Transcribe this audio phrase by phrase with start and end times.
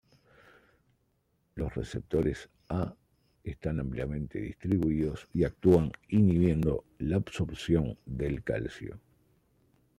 [1.53, 2.95] Los receptores A
[3.43, 8.99] están ampliamente distribuidos y actúan inhibiendo la absorción de calcio.